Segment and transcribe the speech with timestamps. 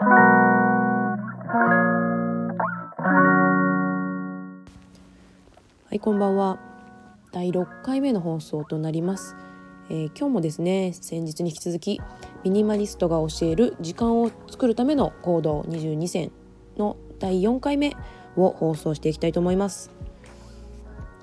[0.00, 0.04] は
[5.90, 6.60] いこんばんは。
[7.32, 9.34] 第6回目の放送となります、
[9.90, 12.00] えー、今日もですね先日に引き続き
[12.44, 16.30] ミニマリストが教える時間を作るための行動22選
[16.76, 17.96] の第4回目
[18.36, 19.90] を放送していきたいと思います。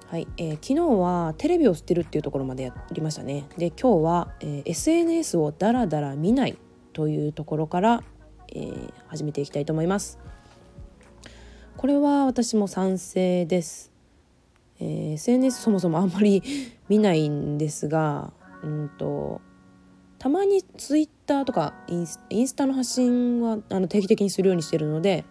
[0.09, 3.45] はい、えー、昨日はテレビを捨てるっていうところまでやりましたね。
[3.57, 6.57] で今日は、えー、SNS をダラダラ見ない
[6.91, 8.03] というところから、
[8.55, 10.17] えー、始めていきたいと思います。
[11.77, 13.91] これは私も賛成です、
[14.79, 16.41] えー、SNS そもそもあんまり
[16.87, 18.31] 見ないんですが
[18.63, 19.41] うんと
[20.17, 25.25] たまにツイッターとかインスタの発信はあの定期的にするようにしてるので、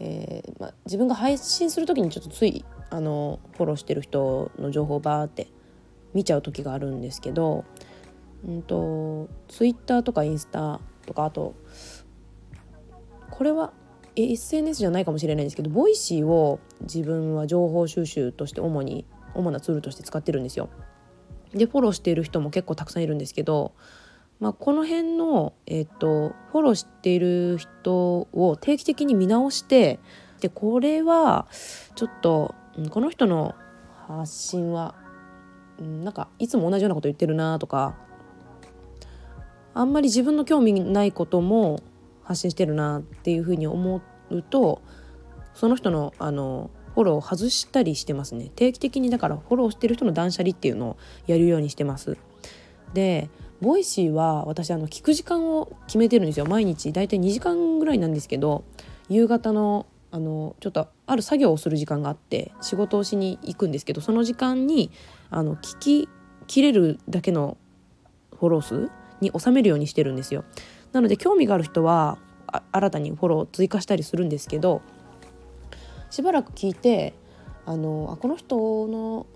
[0.00, 5.48] えーま、自分が配信する時にちょっとついあのフォローしてる人の情報をバーって
[6.14, 7.64] 見ちゃう時があるんですけど、
[8.44, 11.54] うんと、ツイッターとかインスタとかあと
[13.30, 13.72] これは
[14.16, 20.68] SNS じゃないかもしれないんですけど Voicy を自分は情報収集として主に主なツールとして使ってるんですよ。
[21.54, 23.72] でフォローしている人も結構たくさんいるんですけど、
[24.38, 29.98] まあ、この辺の、えーとフォローしている人を定期的に見直して
[30.40, 31.46] でこれは
[31.94, 32.54] ちょっと
[32.90, 33.54] この人の
[34.06, 34.94] 発信は
[35.78, 37.96] なんかいつも同じようなこと言ってるなとか
[39.74, 41.80] あんまり自分の興味ないことも
[42.28, 44.82] 発信してるなっていうふうに思うと
[45.54, 48.50] その人のあのフォローを外したりしてますね。
[48.56, 50.96] 定期的にだからフォローしてる人の断捨離っていうのを
[51.28, 52.18] やるようにしてます。
[52.92, 53.30] で
[53.62, 56.46] Voicy は私あの聞く時間を決めてるんですよ。
[56.46, 58.64] 毎日だいたい2時間ぐらいなんですけど
[59.08, 64.90] 夕方のあのちょっとある作業をする時間があって仕事をしに行くんですけどその時間に
[65.30, 66.08] あの聞き
[66.46, 67.56] 切れるだけの
[68.38, 68.90] フォロー数
[69.20, 70.44] に収めるようにしてるんですよ。
[70.92, 72.18] なので興味がある人は
[72.72, 74.82] 新たにフォローを追加したりするんですけど
[76.10, 77.14] しばらく聞いて
[77.66, 78.56] あのあこの人
[78.88, 79.26] の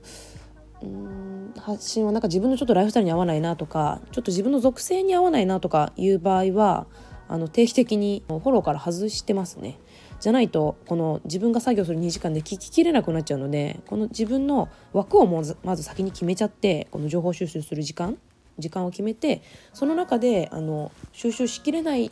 [0.82, 6.86] うん発信はなんか自分のちょっとライフスタイルに合わないなとかちょっと自分の属性に合わないなとかいう場合は
[7.28, 9.78] あの定期的にフォローから外してますね。
[10.20, 18.16] じゃないとこの自分が作業する2時間で聞ききれなくなっちゃうのでこの自分の枠をまずまず先に決めちゃってこの情報収集する時間
[18.58, 19.42] 時間を決めて
[19.72, 22.10] その中であの収集しきれない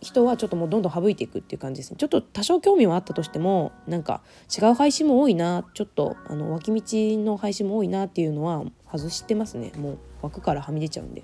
[0.00, 4.22] 人はちょっともうどんどん省いていくっていう感じですねちょっと多少興味はあったとしてもなんか
[4.56, 6.82] 違う配信も多いなちょっとあの脇道
[7.22, 11.22] の配信も多いなっていうのは外してますねもう枠からはみ出ちゃうんで。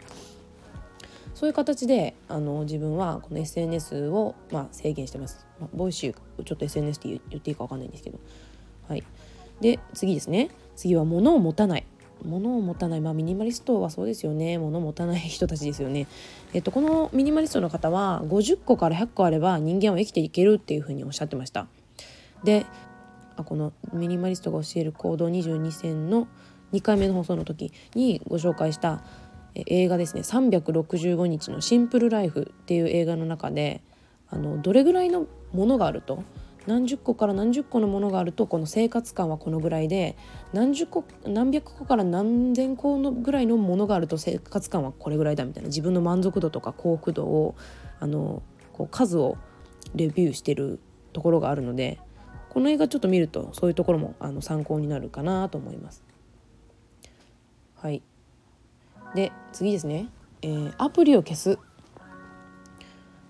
[1.34, 5.46] そういう形であの自分はこの SNS を、まあ、制限してます。
[5.60, 8.18] まあ、ボイシュちょっと SNS って言っていいか分かんないんですけど。
[8.88, 9.04] はい、
[9.60, 11.84] で次ですね次は物を持たない。
[12.26, 16.06] 物を持たない、まあ、ミニマリストはそうですよね物を持たない人たちですよね。
[16.52, 21.66] えっと、このミニマリストの方は50個から100個あれば人間は生きていけるっていうふうにおっしゃってました。
[22.44, 22.66] で
[23.36, 26.28] あこのミニマリストが教える行動22選の
[26.72, 29.02] 2回目の放送の時にご紹介した
[29.54, 33.80] 映画ですね「365日のシンプルライフ」っていう映画の中で
[34.28, 36.24] あのどれぐらいのものがあると
[36.66, 40.16] 何十個から何十個のものがあるとこの生活感はこのぐらいで
[40.52, 47.54] 何十個何百個から何千個のぐらいのものがあると生活感はこれぐらいだみたいな自分の満足度とか幸福度を
[48.00, 49.38] あのこう数を
[49.94, 50.80] レビューしてる
[51.12, 51.98] ところがあるので
[52.50, 56.02] この映画ちょっと見るとそういうところもあの参考になるかなと思います。
[57.76, 58.02] はい。
[59.14, 60.08] で次ですね、
[60.42, 61.58] えー、アプリを消す、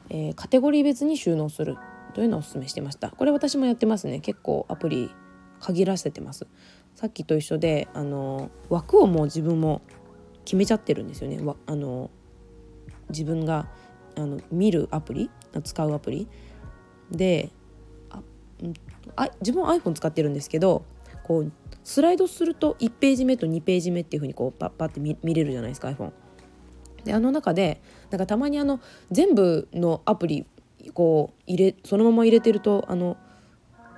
[0.08, 1.76] えー、カテゴリー別に収納する。
[2.16, 3.10] というのをお勧めしてました。
[3.10, 4.20] これ私もやってますね。
[4.20, 5.10] 結構アプリ
[5.60, 6.46] 限らせてます。
[6.94, 9.82] さっきと一緒であの枠をもう自分も
[10.46, 11.38] 決めちゃってるんですよね。
[11.66, 12.10] あの
[13.10, 13.68] 自分が
[14.16, 15.30] あの見るアプリ
[15.62, 16.26] 使うアプリ。
[17.10, 17.50] で
[18.08, 18.22] あ、
[19.16, 20.86] あ自分は iPhone 使ってるんですけど
[21.22, 21.52] こう
[21.84, 26.12] スライドすると1ページ目と2ページ目っていう風にこうパッパって見れるじゃないですか iPhone。
[27.04, 30.46] であの中でなんかたまにあの全部のアプリ
[30.92, 33.16] こう入れそのまま入れてるとあの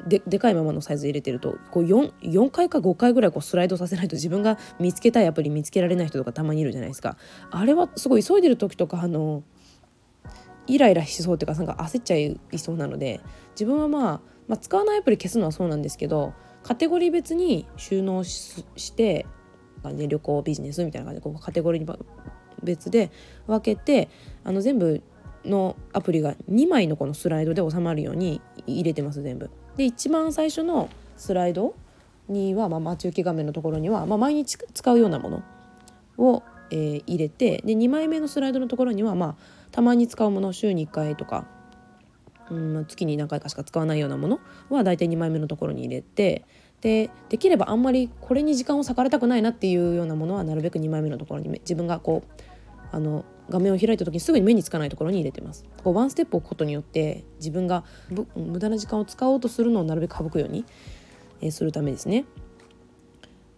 [0.06, 7.16] ででかいままのサイズ入れてるとこう 4, 4回か5回ぐらいこうスライドさせないと自分が見つけたいアプリ見つけられない人とかたまにいるじゃないですか。
[7.50, 9.42] あれはすごい急いでる時とかあの
[10.66, 13.20] イライラしそうっていうかなんか焦っちゃいそうなので
[13.52, 18.62] 自分はまあ、まあ、使わないアプリ消すのはそうなんですけどカテゴリー別に収納し
[18.94, 19.26] て
[19.82, 21.98] 旅行ビジネスみたいな感じでこうカテゴリー
[22.62, 23.10] 別で
[23.46, 24.10] 分けて
[24.44, 25.02] あの全部
[25.44, 29.50] のアプリが2枚のこのスライドで収まるように入れてます全部。
[29.76, 31.74] で一番最初のスライド
[32.28, 35.42] には、まあ、待ち受け画面のところには、まあ、毎日使うようなもの
[36.18, 39.36] を、えー、入れてで2枚目のスライドのところには、まあ、
[39.72, 41.46] たまに使うもの週に1回とか
[42.50, 44.40] うん、月に何回かしか使わないようなもの
[44.70, 46.44] は大体2枚目のところに入れて
[46.80, 52.44] でできればあんまりこれに時間を割かれたくないなっていうようなものはなるべく2枚目のところに自分がこう
[52.92, 55.64] あの画面を開いた時にすぐに目につかないところに入れてます。
[55.82, 57.84] こうワンステップ置くことによって自分が
[58.36, 60.64] 無駄な時間を使おうとするのをなるべく省くように、
[61.40, 62.24] え、するためですね。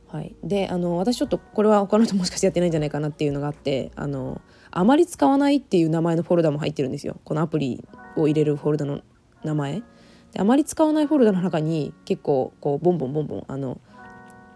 [0.08, 4.40] はい、であの私ちょっとこれは他の人もしかしてやってないんじゃないかなっていうのがあってあの
[4.72, 7.20] あまり使わないっていう名前のフォルダも入ってるんですよ。
[7.24, 7.84] このアプリ
[8.16, 9.02] を入れるフォルダの
[9.44, 9.82] 名前。
[10.32, 13.80] であまり使わないフォルダの中に結構こうボンボンボンボンあの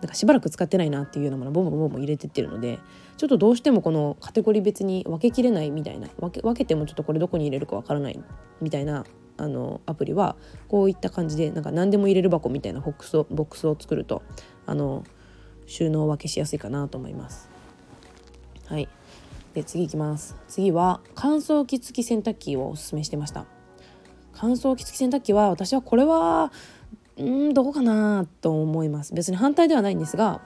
[0.05, 2.79] なんかしばらく使ってないなっていうようなものボンボンボンボン入れてってるので
[3.17, 8.23] ちょっとどうしてもこのカテゴリー別に分けきれないみたいな分け分けてもちょっとこれどこに入れるかわからない
[8.61, 9.07] みたいな
[9.39, 10.37] あのアプリは
[10.69, 14.23] こういった感じでなんか何でも入れる箱みたいなボックスをボックスを作ると
[14.67, 15.05] あの
[15.65, 17.49] 収納分けしやすいかなと思います。
[18.67, 18.87] はい。
[19.55, 20.37] で次いきます。
[20.49, 23.47] 次は乾燥機付き洗濯機をおすすめしてました。
[24.35, 26.53] 乾燥機付き洗濯機は私はこれは
[27.19, 29.15] うんどうかなと思います。
[29.15, 30.41] 別に反対ではないんですが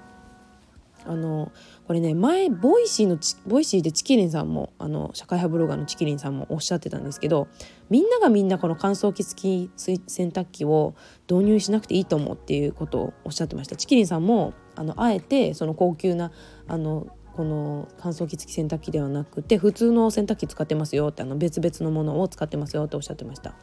[1.07, 1.53] あの
[1.87, 7.49] これね前 Voicy のVoicyでちきりんさんもあの社会派ブロガーのちきりんさんもおっしゃってたんですけど
[7.89, 9.97] みんながみんなこの乾燥機付き洗
[10.31, 10.95] 濯機を
[11.31, 13.77] 導入しなくていいと思うっていうことをおっしゃってました。
[13.77, 16.31] ちきりんさんもあのあえてその高級な
[16.67, 23.55] あのこの乾燥機付き洗濯機ではなくて普通の洗濯機使ってますよってあの別々のものを使ってますよっておっしゃってました。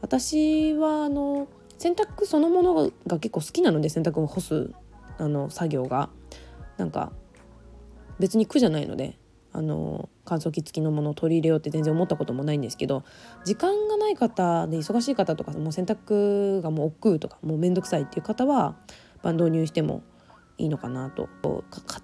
[0.00, 1.46] 私はあの
[1.78, 4.70] 洗濯そのものが結構好きなので洗濯を干す
[5.18, 6.10] あの作業が。
[6.76, 7.12] なんか
[8.18, 9.18] 別に苦じゃないので
[9.52, 13.04] あの乾燥機付きのものを取り入れようって全然思ったこともないんですけど
[13.44, 18.76] 時間がない方で忙しい方とかもう洗濯がもう億劫とかもう面倒くさいっていう方は
[19.22, 20.02] バンドを入しても
[20.56, 21.28] いいのかなと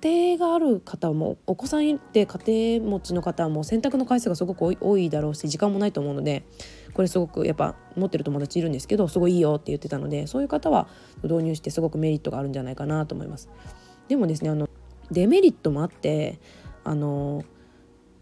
[0.02, 6.44] 家庭がある方もお子さんいて家庭持ちの方もう洗濯の回数がすごく多いだろうし時間もないと思うので
[6.92, 10.88] これすごくやっぱ持ってる友達いるんですけどすごいいいよって言ってたのでそういう方は
[11.22, 13.48] 導入してすごくメリットがあるんじゃないかなと思います。
[14.08, 14.68] でもですねあの
[15.12, 16.40] デメリットもあって
[16.82, 17.44] あの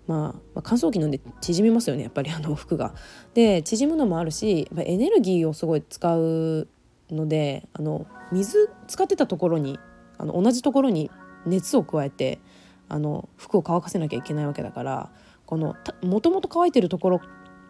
[0.07, 2.95] まあ、まあ、乾燥機なんで縮みますよねやっぱりあの服が。
[3.33, 6.69] で縮むのもあるしエネルギーをすごい使う
[7.11, 9.79] のであの水使ってたところに
[10.19, 11.11] あの同じところに
[11.47, 12.41] 熱を加えて
[12.89, 15.11] あの服を乾かせなきゃいけないわけだから
[15.47, 17.21] このもともと乾いてるところ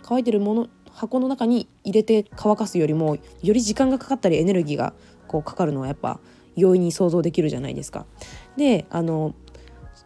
[0.03, 4.95] 乾いてるもの箱の中に入れて乾かすよりもより時間がかかったりエネルギーが
[5.27, 6.19] こうかかるのはやっぱ
[6.57, 8.07] 容易に想像できるじゃないですか。
[8.57, 9.35] であの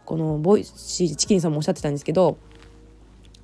[0.05, 2.37] この Voicyちきりんさんもおっしゃってたんですけど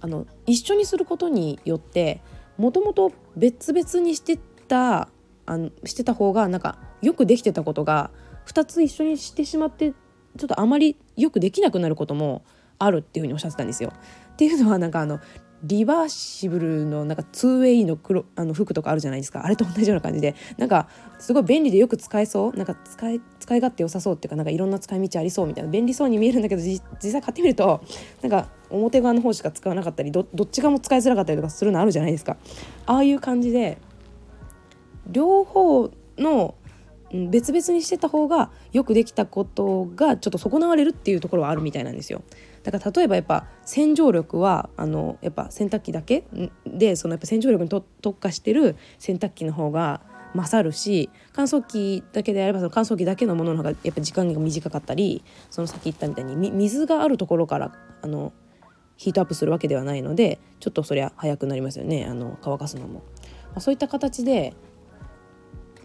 [0.00, 2.20] あの一緒にすることによって
[2.56, 5.08] もともと別々にしてた
[5.46, 8.10] あのしてた方がなんかよくできてたことが
[8.48, 12.42] 2つ一緒にしてしまってちょっとあまりよくできなくなることも
[12.78, 13.92] あるっていうふうにおっしゃってたんですよ。
[14.32, 15.20] っていうのはなんかあの
[15.64, 19.44] リバーシブルのなんか 2way の黒あの服とかあるじゃないですか。
[19.44, 20.36] あれと同じような感じで。
[20.56, 22.56] なんかすごい便利でよく使えそう。
[22.56, 25.70] なんか使い使い勝手良さそうっていうかなんかいろんな使い道ありそうみたいな。
[25.70, 27.82] 便利そうに見えるんだけど実際買ってみると
[28.22, 32.36] なんか表側の方しか使わなかったりどっち側も使いづらかったりとかするのあるじゃないですか。
[32.86, 33.78] ああいう感じで
[35.08, 36.54] 両方の
[37.12, 42.22] 別々にしてた方がよくできたことがちょっと損なわれるっていうところはあるみたいなんですよ。
[42.62, 46.24] だから例えばやっぱ洗浄力はあのやっぱ洗濯機だけ
[46.66, 50.02] でそのやっぱ洗浄力に特化してる洗濯機の方が
[50.34, 58.32] 勝るし乾燥機だけであればその乾燥機だけのものの方がやっぱ時間が短かったりその先言ったみたいに水があるところからあの
[58.96, 63.02] ヒートアップするわけではないのでちょっとそりゃ早くなりますよねあの乾かすのも。
[63.48, 64.54] まあ、そういった形で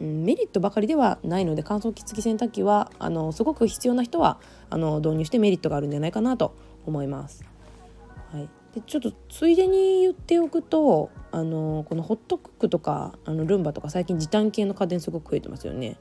[0.04, 6.56] メリットばかりではないので乾燥機付き洗濯機はあのすごく必要な人はあの導入してメリットがあるんじゃないかなと
[6.86, 7.46] 思います。
[8.32, 15.98] はい、でちょっとついでに言っておくとあのこのホットクックとかあのルンバとか最近時短系の家電すごく増えてますよね。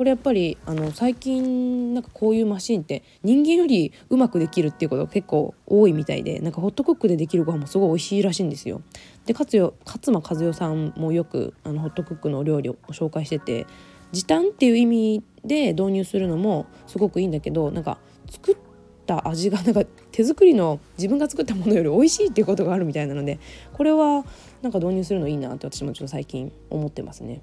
[0.00, 8.80] これやっぱりあの最近なんかこういうマシンって人間よりうまくできるっていうことが結構多いみたいでなんかホットクックでできるご飯もすごい美味しいらしいんですよ。
[9.26, 13.66] でかつよ勝間和代さんもよくあのホットクックのお料理を紹介してて
[14.10, 17.98] 時短っていう意味で導入するのもすごくいいんだけどなんか
[18.30, 18.56] 作っ
[19.04, 23.38] た味がなんか手作りの自分が作ったものより美味しいっていうことがあるみたいなので
[23.74, 24.24] これは
[24.62, 27.42] なんか導入するのいいなって私もちょっと最近思ってますね。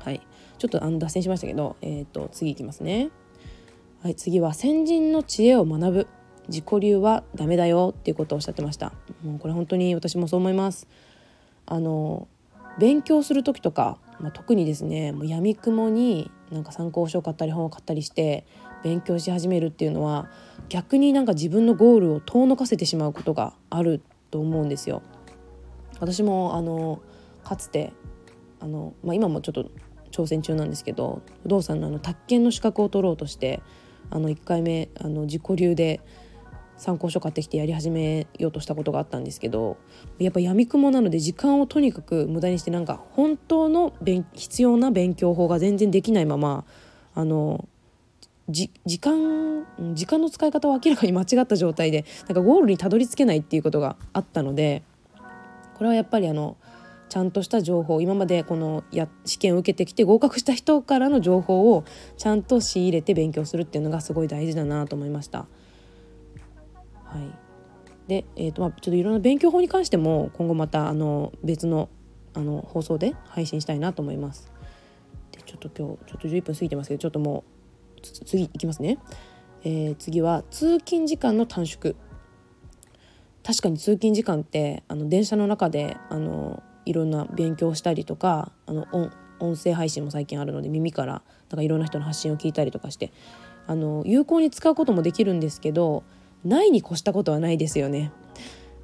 [0.00, 0.20] はい
[0.60, 3.08] ちょっとあの脱線しましたけど、えーと、次いきますね。
[4.02, 6.06] はい、次は先人の知恵を学ぶ。
[6.48, 8.92] 自己流はダメだよっていうことをおっしゃってました。
[9.22, 10.86] もうこれ本当に私もそう思います。
[11.64, 12.28] あの
[12.78, 18.44] 勉強する時とか、まあ、特にですねもう闇雲になんか参考書を買ったり本を買ったりして
[18.82, 20.28] 勉強し始めるっていうのは
[20.68, 25.02] 逆になんか自分のゴールを遠のかせてしまうことがあると思うんですよ。
[26.00, 27.00] 私もあの
[27.44, 27.92] かつて
[28.58, 29.70] あの、まあ、今もちょっと
[30.10, 33.62] 挑戦中なんですけど不動産のあの宅建の資格を取ろうとして
[34.10, 36.00] あの1回目あの自己流で
[36.76, 39.76] 参考書買ってきてやり始めようとしたことがあったんですけど
[40.18, 43.92] やっぱやみくもなので時間をとにかく無駄にしてなんか本当の
[44.32, 46.64] 必要な勉強法が全然できないまま
[47.14, 47.68] あの
[48.48, 54.82] 時間時間の使い方を明らかに間違った状態でなんかゴールにたどり着けないっていうことがあったので
[55.74, 56.56] これはやっぱりあの
[57.10, 61.84] ちゃんとした情報今までこのや試験を受けてきて合格した人からの情報を
[62.16, 65.40] ちゃんと仕入れて勉強するっていうのがすごい大事だなと思いました。
[65.40, 71.88] はい、で、えーとまあ、ちょっといろんな勉強法に関しても今後またあの別の
[72.32, 74.52] あの放送で配信したいなと思います。
[75.32, 77.42] でちょっと今日ちょっと11分過ぎてますけどちょっとも
[77.98, 78.98] う次いきますね。
[79.64, 81.96] えー、次は通勤時間の短縮
[83.42, 88.86] 確かに通勤時間ってあの電車の中であのいろんな勉強したりとかあの
[89.38, 93.12] 音声配信も最近あるので耳からなんかいろんな人の発信を聞いたりとかして
[93.66, 96.02] あの有効に使うこともできるんですけど
[96.44, 98.12] ないに越したことはないですよね。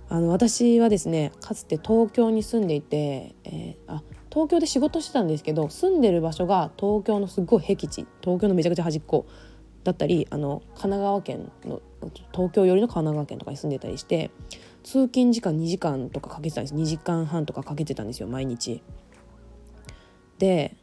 [0.08, 9.26] あの私はですねかつて東京に住んでいて、えー、あ東京で仕事してたんですけど住んでる場所が東京のすっごい僻地東京のめちゃくちゃ端っこ
[9.82, 11.80] だったりあの神奈川県の
[12.32, 14.30] 東京寄りの神奈川県とかに住んでたりして
[14.86, 16.74] 通勤時間2時間とかかけてたんです。
[16.74, 18.84] 2時間半とかかけてたんですよ毎日。
[20.38, 20.76] で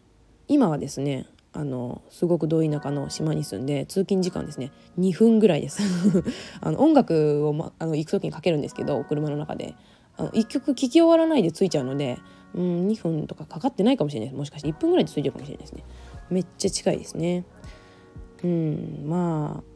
[0.49, 5.81] 今はですねあのすごくど田舎の島に住んで通勤時間ですね2分ぐらいです。
[6.59, 9.73] あの音楽を、ま、あの行く時にかけるんですけど車の中で。
[10.15, 12.19] あの1曲聴き終わらないで着いちゃうので
[12.53, 14.37] うん2分とかかかってないかもしれないです。
[14.37, 15.83] もしかして1分ぐらいで着いてるかもしれないですね。
[16.29, 17.45] めっちゃ近いですね。
[18.43, 19.72] うんまあ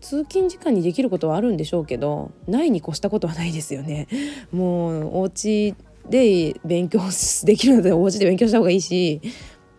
[0.00, 4.08] 通勤時間にできることはあるんでしょうけどないに越したことはないですよね。
[4.52, 5.74] もうお家
[6.08, 7.00] で勉強
[7.44, 9.20] できるのでお家で勉強した方がいいし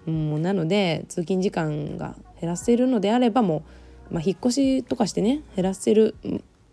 [0.06, 3.64] もうなので通勤時間が減らせるのであればも
[4.12, 6.16] う、まあ、引っ越しとかしてね減らせる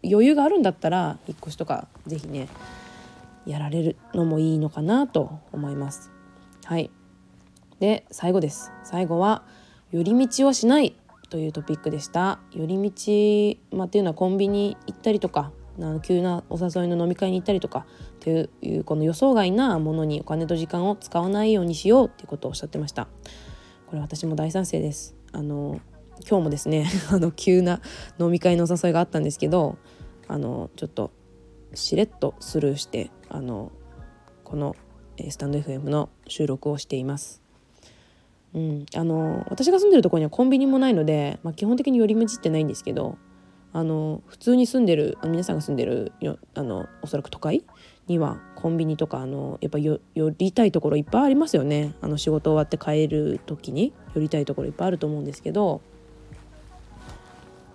[0.04, 2.48] 余裕があるんだったら引っ越しとか是非ね
[3.46, 6.10] やられるのもいいのかなと思います。
[6.64, 6.90] はい。
[7.80, 8.70] で最後です。
[8.84, 9.42] 最後は
[9.90, 10.94] 寄り道をしない。
[11.30, 12.40] というトピックでした。
[12.52, 15.52] 寄り道、まあ、っていうのはコンビニ行ったりとか
[16.02, 17.86] 急なお誘いの飲み会に行ったりとか
[18.20, 23.08] というこの予想外なものにお金と時間を使わないようにしようっていうことをおっしゃってました。
[23.86, 25.14] これ私も大賛成です。
[25.32, 25.80] あの
[26.28, 27.80] 今日もですね あの急な
[28.18, 29.76] 飲み会のお誘いがあったんですけど
[30.26, 31.12] あのちょっと
[31.74, 33.70] しれっとスルーしてあの
[34.42, 34.74] この
[35.28, 37.47] スタンド FM の収録をしています。
[38.54, 43.18] うん、あの私が住んでるところにはコンビニもないので、まあ、基本的に寄り道ってないんですけど
[43.72, 47.64] あの普通に住んでる皆さんが住んでるよあのおそらく都会
[48.06, 50.00] にはコンビニとかあのやっぱ寄
[50.38, 51.94] りたいところいっぱいありますよね。
[52.00, 55.82] あの仕事終わって帰る時に寄りたいところいっぱいあると思うんですけど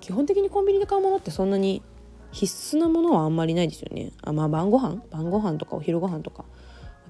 [0.02, 1.84] 基本的にコンビニで買うものってそんなに
[2.32, 4.12] 必須なものはあんまりないですよね。
[4.24, 5.04] あまあ晩ご飯？
[5.12, 6.46] 晩ご飯とかお昼ご飯とか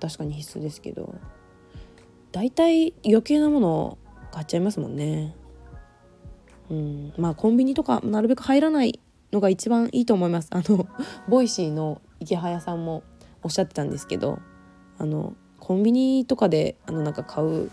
[0.02, 1.16] 確かに必須ですけど。
[2.34, 3.98] 大体余計なものを
[4.32, 5.36] 買っちゃいますもんね。
[6.70, 9.00] うん、まあコンビニとかなるべく入らない
[9.32, 10.50] のが一番いいと思います。
[10.52, 10.88] あの
[11.30, 13.04] Voicyのイケハヤさんも
[13.44, 14.40] おっしゃってたんですけど
[14.98, 17.70] あのコンビニとかであのなんか買う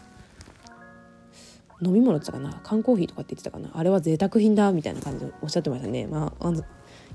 [1.83, 2.61] 飲み物って言ったかな？
[2.63, 3.71] 缶コーヒーとかって言ってたかな？
[3.73, 6.07] あれは贅沢品だみたいな感じでおっしゃってましたね。
[6.07, 6.63] まああの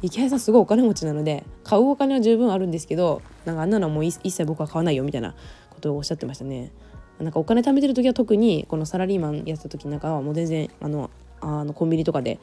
[0.02, 5.36] イケハヤさんすごいお金持ちなので買うお金は十分あるんですけどなんかあんなのはもう一切僕は買わないよみたいな
[5.70, 6.72] ことをおっしゃってましたね。
[7.20, 11.10] なんかお金貯めてる時は特にこのサラリーマンやってた時なんかはもう全然あの
[11.42, 12.40] あのコンビニとかで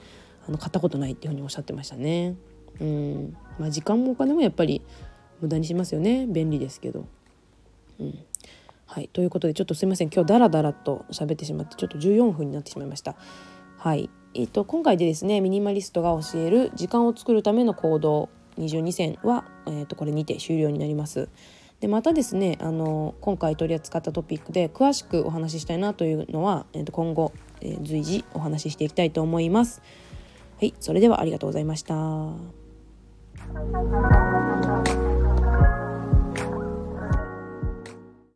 [0.48, 2.34] あの買ったことないっていうふうにおっしゃってましたね。
[2.80, 4.82] うんまあ、時間もお金もやっぱり
[5.40, 7.06] 無駄にしますよね便利ですけど。
[8.00, 8.18] うん
[8.86, 13.16] はい、ということでちょっとすいません今日ダラダラと喋ってしまってちょっと14分になってしまいました。
[13.78, 21.28] はいえーと、今回でですねミニマリストが教える時間を作るための行動22選は、えー、とこれにて終了になります。
[21.82, 29.82] でまたですねあの今回取り扱ったトピックで詳しくお話ししたいなというのは、えー、と今後、えー、随時お話ししていきたいと思います。
[30.60, 32.36] はい、それではありがとうございました。